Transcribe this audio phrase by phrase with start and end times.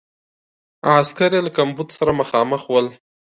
[0.99, 2.87] عسکر یې له کمبود سره مخامخ ول.